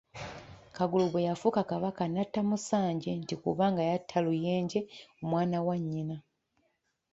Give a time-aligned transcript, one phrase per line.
[0.75, 4.79] Kagulu bwe yafuuka Kabaka n'atta Musanje nti kubanga yatta Luyenje
[5.23, 6.17] omwana wa nnyina.